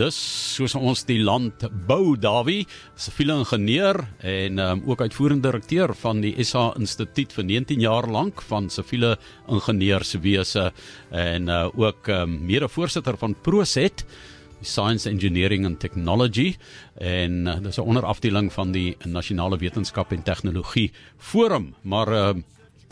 [0.00, 2.62] Dis soos ons die land bou, Dawie,
[2.96, 8.40] siviele ingenieur en um, ook uitvoerende direkteur van die SA Instituut vir 19 jaar lank
[8.48, 9.18] van siviele
[9.52, 10.70] ingenieurswese
[11.12, 14.06] en uh, ook um, mede-voorsitter van Proset
[14.62, 16.54] Science Engineering and Technology
[16.96, 20.88] en uh, dis 'n onderafdeling van die Nasionale Wetenskap en Tegnologie
[21.18, 22.32] Forum, maar uh,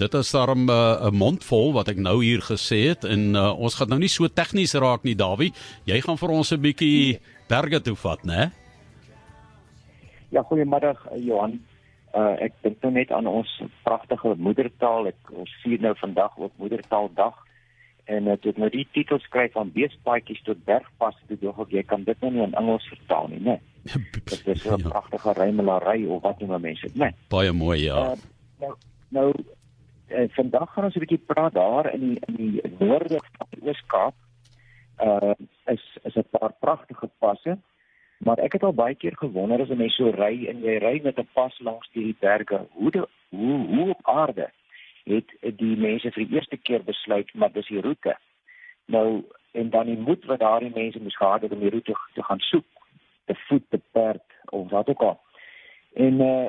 [0.00, 3.52] Dit is daarom eh, 'n uh, mondvol wat ek nou hier gesê het en uh,
[3.60, 5.52] ons gaan nou nie so tegnies raak nie Dawie.
[5.84, 8.50] Jy gaan vir ons 'n bietjie berge toe vat, né?
[10.30, 11.60] Ja, goeiemôre Johan.
[12.14, 15.06] Uh, ek dink nou net aan ons pragtige moedertaal.
[15.06, 17.36] Ek ons vier nou vandag ook moedertaaldag
[18.04, 21.82] en dit uh, nou die titel skryf van beespaadjies tot bergpas toe dog ek jy
[21.82, 23.60] kan dit nou nie in Engels vertaal nie, né?
[24.30, 24.88] Dit is 'n ja.
[24.88, 27.12] pragtige rymelary of wat noem mense dit, né?
[27.28, 28.12] Baie mooi, ja.
[28.12, 28.16] Uh,
[28.60, 28.74] nou
[29.10, 29.32] nou
[30.10, 33.68] uh, vandag gaan ons 'n bietjie praat daar in die in die noorde van die
[33.68, 34.14] Oos-Kaap.
[34.98, 35.34] Uh
[35.66, 37.58] is is 'n paar pragtige passe.
[38.18, 41.00] Maar ek het al baie keer gewonder as 'n mens so ry en jy ry
[41.02, 44.50] met 'n pas langs die berge, hoe de, hoe hoe op aarde
[45.04, 48.16] het die mense vir die eerste keer besluit maar dis die roete.
[48.84, 52.22] Nou en dan die moed wat daardie mense moes gehad het om die roete te
[52.22, 52.66] gaan soek,
[53.24, 55.20] te voet, te perd of wat ook al.
[55.94, 56.48] En uh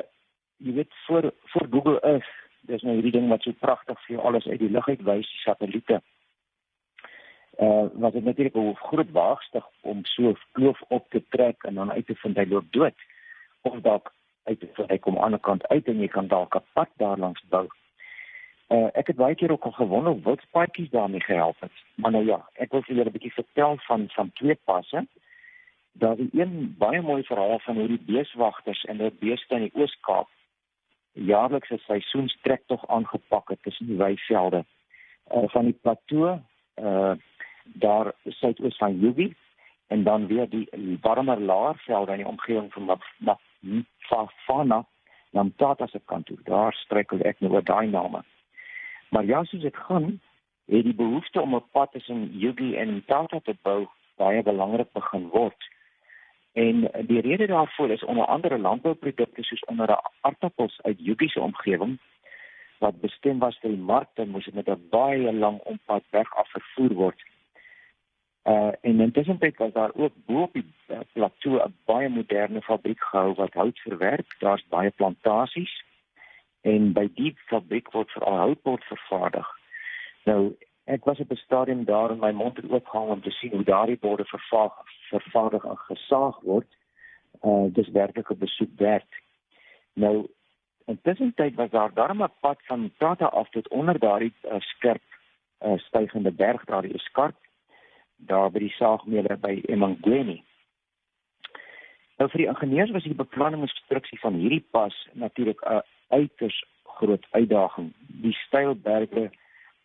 [0.58, 2.30] jy weet voor voor Google Earth
[2.70, 5.30] dis nou hierdie ding wat so pragtig vir jou alles uit die lug uit wys,
[5.34, 6.02] die satelliete.
[7.60, 11.92] Uh wat dit natuurlik 'n groot waagstig om so kloof op te trek en dan
[11.92, 12.98] uit te vind hy loop dood.
[13.62, 16.28] Of dalk uit te vind hy kom aan die ander kant uit en jy kan
[16.28, 17.68] dalk 'n pad daar langs bou.
[18.70, 21.76] Uh ek het baie keer ook al gewonder wat paadjies daarmee gehelp het.
[21.96, 25.08] Maar nou ja, ek wil vir julle 'n bietjie vertel van van twee passe.
[25.94, 29.76] Daar is een baie mooi verhaal van hoe die beeswagters en hulle beeste in die
[29.76, 30.28] Oos-Kaap
[31.14, 34.66] jaarlikse seisoenstrek tog aangepak het tussen die weivelde.
[35.36, 36.40] Uh, van die plateau
[36.76, 37.14] uh
[37.64, 39.36] daar suidoos van Yubi
[39.88, 43.00] en dan weer die warmer laervelde in die omgewing van
[44.10, 44.86] Mafana
[45.32, 48.24] na Mtata se kant toe daar strekel ek nou oor daai name.
[49.10, 50.22] Maar ja soos dit gaan
[50.66, 55.30] het die behoefte om 'n pad tussen Yubi en Mtata te bou baie belangrik begin
[55.30, 55.70] word
[56.54, 61.40] En die rede daarvoor is onder andere landbouprodukte soos onder 'n aardappels uit Jugie se
[61.40, 62.00] omgewing
[62.82, 66.94] wat bestem was vir die markte moes met 'n baie lang ompad weg af vervoer
[66.94, 67.22] word.
[68.44, 72.62] Uh en intussen het was daar ook bo op die uh, plateau 'n baie moderne
[72.62, 74.36] fabriek gehou wat hout verwerk.
[74.40, 75.84] Daar's baie plantasies
[76.62, 79.48] en by die fabriek word veral houtbord vervaardig.
[80.24, 80.56] Nou
[80.92, 83.64] ek was op 'n stadium daar in my mond het oopgehang om te sien hoe
[83.64, 84.74] daardie borde vervaag
[85.10, 86.72] vervaardig en gesaag word.
[87.42, 89.12] Uh dis werklik 'n besoek werd.
[89.94, 90.28] Nou
[90.86, 95.02] intussen tyd was daar darm 'n pad van Tata af tot onder daardie uh, skerp
[95.66, 97.36] uh, stygende berg daar die skarp
[98.16, 100.44] daar by die saagmeele by Emangweni.
[102.18, 106.66] Nou vir die ingenieurs was die beplanning en konstruksie van hierdie pas natuurlik 'n uiters
[106.84, 107.94] groot uitdaging.
[108.08, 109.32] Die steil berge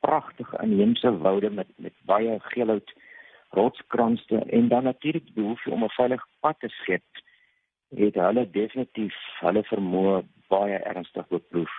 [0.01, 2.93] pragtige inheemse woude met met baie geelhout
[3.51, 7.05] rotskranste en dan natuurlik die behoefte om 'n veilige pad te skep
[7.95, 11.73] het hulle definitief hulle vermoë baie ernstig beproef.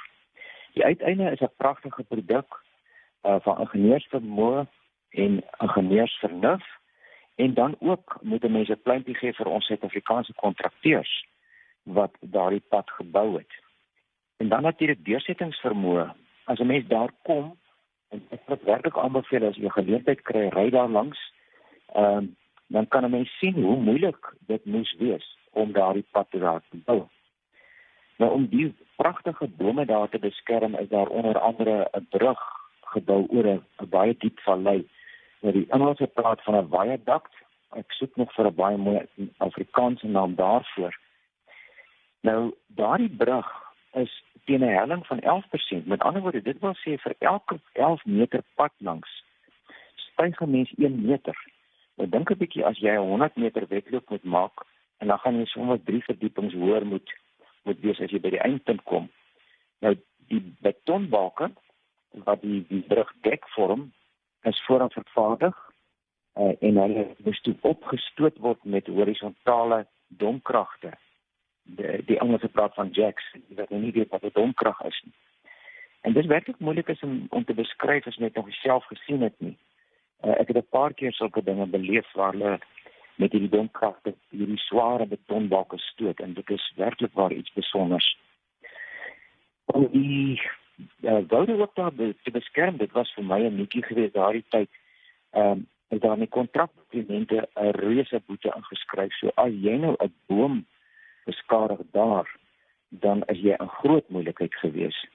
[0.74, 2.64] Die uiteinde is 'n pragtige produk
[3.24, 4.66] uh, van ingenieursvermoë
[5.10, 6.66] en ingenieursvernuf
[7.36, 11.26] en dan ook moet mense 'n pleintjie gee vir ons Suid-Afrikaanse kontrakteurs
[11.84, 13.54] wat daardie pad gebou het.
[14.38, 16.14] En dan natuurlik deursettingsvermoë.
[16.44, 17.58] As 'n mens daar kom
[18.09, 21.19] En ek wil werklik aanbeveel as jy geleentheid kry, ry daar langs.
[21.94, 22.35] Ehm um,
[22.68, 26.63] dan kan 'n mens sien hoe moeilik dit moes wees om daardie pad te raak
[26.69, 27.07] te bou.
[28.18, 32.40] Nou om die pragtige bome daar te beskerm, is daar onder andere 'n brug
[32.81, 34.88] gebou oor 'n baie diep vallei.
[35.41, 37.34] Nou die Engelse praat van 'n viaduct.
[37.75, 39.07] Ek soek nog vir 'n baie mooi
[39.38, 40.97] Afrikaanse naam daarvoor.
[42.22, 43.67] Nou daardie brug
[43.97, 45.85] is teen 'n helling van 11%.
[45.85, 49.24] Met ander woorde, dit wil sê vir elke 11 meter pad langs
[50.18, 51.38] styg 'n mens 1 meter.
[51.96, 54.66] Nou dink 'n bietjie as jy 100 meter wedloop moet maak
[54.98, 57.13] en dan gaan jy sommer 3 verdiepings hoër moet
[57.63, 59.10] moet wees as jy by die eindpunt kom.
[59.80, 59.95] Nou
[60.27, 61.51] die betonbalke
[62.12, 63.92] wat die die brug dek vorm
[64.44, 65.57] is vooraf vervaardig
[66.38, 70.92] uh, en hulle moes toe opgestoot word met horisontale domkragte
[71.75, 73.24] die die Engelse praat van jacks
[73.56, 75.14] wat nou nie weet wat 'n domkrag is nie.
[76.02, 79.36] En dis werklik moeilik is om om te beskryf as net nog self gesien het
[79.38, 79.58] nie.
[80.24, 82.60] Uh, ek het 'n paar keer sulke dinge beleef waar hulle
[83.16, 88.18] met hierdie domkragte hierdie sware betonbalke stoot en dit is werklik waar iets besonders.
[89.66, 90.42] Om die
[91.02, 94.70] uh, woude ook daar te beskerm, dit was vir my 'n netjie geweest daardie tyd.
[95.31, 99.13] Ehm um, is daar in die kontrakdokumente 'n reuse boete ingeskryf.
[99.13, 100.66] So as jy nou 'n boom
[101.27, 102.27] beskadig daar,
[102.89, 105.06] dan is jy 'n groot moeilikheid gewees.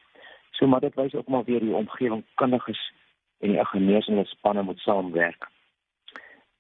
[0.50, 2.92] So maar dit wys ook maar weer die omgewingskundiges
[3.38, 5.48] en die ingenieurs en hulle spanne moet saamwerk.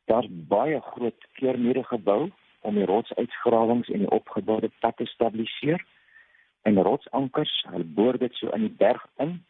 [0.04, 5.84] Daar's baie groot keurmure gebou om die rotsuitgrawings en die opgeboude pad te stabiliseer.
[6.62, 9.44] En rotsankers, hulle boor dit so in die berg in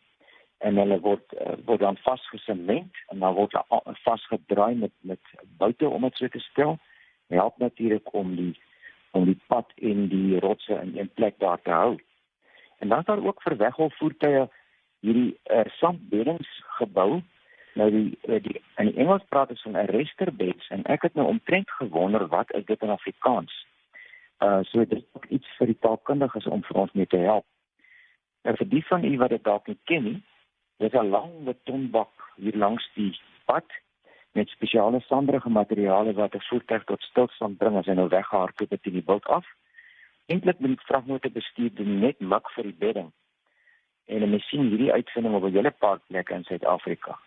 [0.59, 3.57] en hulle word uh, word dan vasgesement en dan word
[4.05, 6.79] vasgedraai met met boute om dit so te stel.
[7.29, 8.53] Dit help natuurlik om die
[9.13, 11.97] om die pad en die rotse in een plek daar te hou.
[12.79, 14.49] En dan is daar ook vir wegholvoertuie
[15.01, 16.49] hierdie uh, sandbeddings
[16.79, 17.21] gebou.
[17.75, 21.15] Nou die uh, die in die Engels praat ons van arrestor beds en ek het
[21.19, 23.55] nou omtrent gewonder wat is dit in Afrikaans?
[24.45, 27.47] Uh so dit is ook iets vir die taalkundiges om vir ons mee te help.
[28.43, 30.19] En vir die van u wat dit dalk nie ken nie,
[30.83, 33.13] dis 'n lang betonbak hier langs die
[33.47, 33.67] pad
[34.33, 38.87] met spesiale sanderige materiale wat 'n voertuig tot stilstand bring as hy nou weghardloop het
[38.87, 39.47] in die bult af.
[40.27, 43.13] Eintlik moet die vragmotor bestuur doen net mak vir die bedding.
[44.07, 47.19] En ons sien hierdie uitsending op 'n hele paar plekke in Suid-Afrika.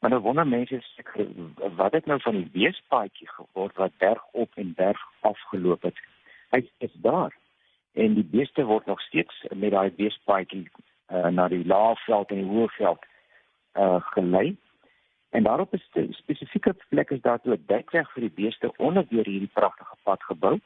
[0.00, 1.26] Maar nou wonder mense seker
[1.76, 5.98] wat het nou van die weespaadjie geword wat berg op en berg afgeloop het.
[6.50, 7.36] Hy is daar
[7.92, 10.68] en die beeste word nog steeds met daai weespaadjie
[11.12, 13.04] uh, na die laafveld en die hoëveld
[13.74, 14.56] uh gelei.
[15.36, 19.24] En daarop is spesifieke plekke is daar toe 'n dekweg vir die beeste onder deur
[19.24, 20.60] hierdie pragtige pad gebou.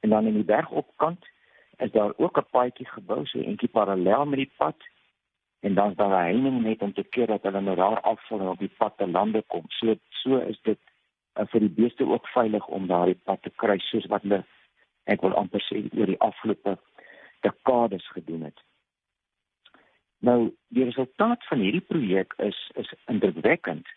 [0.00, 1.28] En dan in die bergopkant
[1.76, 4.76] is daar ook 'n paadjie gebou so eentjie parallel met die pad
[5.60, 8.40] en dan is daar 'n heining net om te keer dat hulle nou daar afval
[8.40, 9.64] en op die pad te lande kom.
[9.68, 10.78] So so is dit
[11.38, 14.44] uh, vir die beeste ook veilig om daardie pad te kry soos wat hulle
[15.04, 16.78] ek wil amper sê oor die afgelope
[17.40, 18.60] dekades gedoen het.
[20.20, 23.88] Nou, die resultaat van hierdie projek is is indrukwekkend.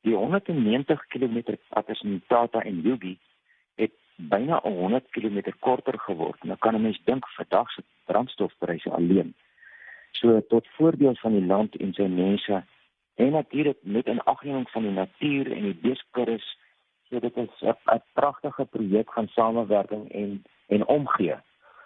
[0.00, 3.18] Die 190 km pad tussen Tata en Yugi
[3.76, 6.42] het byna 100 km korter geword.
[6.42, 9.34] Nou kan 'n mens dink vandag se brandstofpryse alleen.
[10.10, 12.64] So tot voordeel van die land en sy mense
[13.14, 16.56] en natuurlik met 'n agneming van die natuur en die beeskuddes.
[17.08, 21.36] So dit is 'n pragtige projek van samewerking en en omgee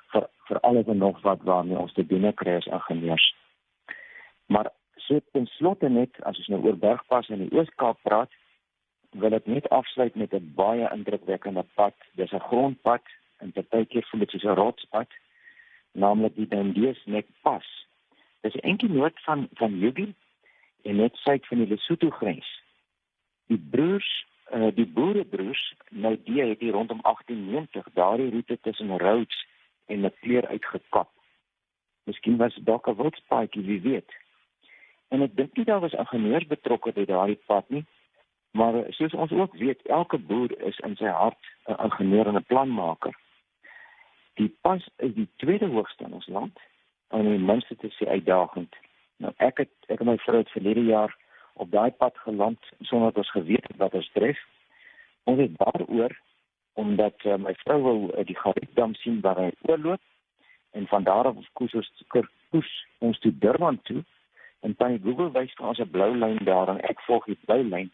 [0.07, 3.42] vir vir alles en nog wat waarmee ons te doen kry as ingenieurs.
[4.47, 8.33] Maar so ten slotte net as ons nou oor Bergpas in die Oos-Kaap praat,
[9.13, 11.95] wil ek net afsluit met 'n baie indrukwekkende pad.
[12.15, 13.05] Dis 'n grondpad
[13.39, 15.11] en partykeer voel dit soos 'n rotspad,
[15.93, 17.67] naamlik die Dandees Nek Pas.
[18.41, 20.15] Dis 'n enkel noot van van Jubi
[20.83, 22.63] en net suid van die Lesotho grens.
[23.47, 29.47] Die broers, uh, die boerebroers, nou die het hier rondom 1890 daardie roete tussen Rhodes
[29.87, 31.11] en Maclear uitgekap.
[32.05, 34.11] Miskien was dalk 'n wildspaadjie, wie weet.
[35.13, 37.85] En ek dink nie daar was ingenieurs betrokke by daardie pad nie.
[38.57, 42.49] Maar soos ons ook weet, elke boer is in sy hart 'n ingenieur en 'n
[42.53, 43.15] planmaker.
[44.41, 46.59] Die pas is die tweede hoogste in ons land
[47.09, 48.77] en die minste te sê uitdagend.
[49.17, 51.17] Nou ek het ek en my vrou het verlede jaar
[51.55, 54.39] op daai pad geland sonder dat ons geweet het wat ons tref.
[55.25, 56.17] Ons het daaroor
[56.73, 60.01] omdat uh, my vrou wou uh, die Gariepdam sien waar hy oorloop
[60.71, 62.05] en van daar af koes ons
[62.51, 64.05] koes ons toe Durban toe
[64.63, 67.63] En by Google wys vir ons 'n blou lyn daar en ek volg die blou
[67.63, 67.91] lyn.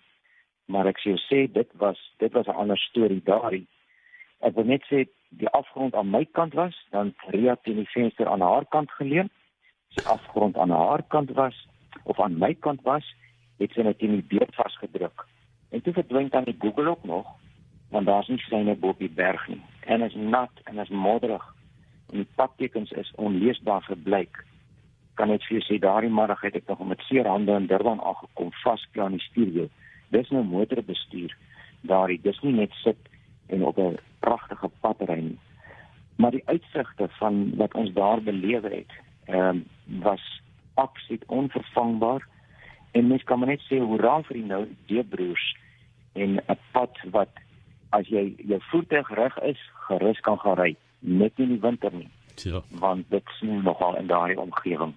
[0.69, 3.67] Maar ek sê sê dit was dit was 'n ander storie daarin.
[4.41, 8.29] Ek wil net sê die afgrond aan my kant was, dan Ria teen die venster
[8.29, 9.31] aan haar kant geleun.
[9.96, 11.67] Die afgrond aan haar kant was
[12.05, 13.15] of aan my kant was,
[13.58, 15.27] het sy net in die beeld vasgedruk.
[15.70, 17.27] En toe verdwyn dan die Google ook nog,
[17.91, 19.63] want daar's nie syne bo op die berg nie.
[19.81, 21.55] En is nat en is modderig.
[22.13, 24.44] En die padtekens is onleesbaar verbleik
[25.19, 28.01] kan net vir jou sê daardie middag het ek nog met seer hande in Durban
[28.10, 29.70] aangekom vasklou aan die stuurwiel.
[30.15, 31.34] Dis nou motorbestuur.
[31.91, 33.10] Daardie dis nie net sit
[33.48, 35.39] en op 'n pragtige padry nie.
[36.17, 38.93] Maar die uitsigte van wat ons daar beleef het,
[39.27, 39.65] ehm um,
[40.03, 40.43] was
[40.75, 42.27] absoluut onvervangbaar.
[42.93, 45.56] En mens kan maar net sê hoe raak vir die nou die broers
[46.13, 47.32] en 'n pad wat
[47.91, 52.08] as jy jou voertuig reg is, gerus kan gaan ry, net in die winter nie.
[52.34, 52.63] Ja.
[52.70, 54.94] Want dit sien nogal in daardie omgewing